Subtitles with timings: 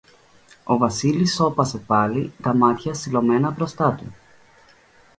[0.63, 4.13] Ο Βασίλης σώπασε πάλι, τα μάτια στυλωμένα μπροστά του.